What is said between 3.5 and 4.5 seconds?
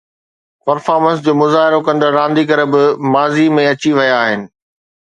۾ اچي ويا آهن.